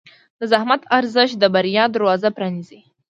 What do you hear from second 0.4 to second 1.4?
زحمت ارزښت